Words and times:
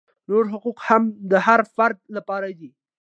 نور 0.29 0.43
حقوق 0.53 0.77
هم 0.87 1.03
د 1.31 1.33
هر 1.45 1.59
فرد 1.75 1.99
لپاره 2.15 2.47
دي. 2.59 2.69